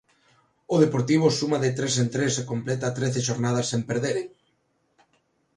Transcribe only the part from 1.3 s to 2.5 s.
suma de tres en tres e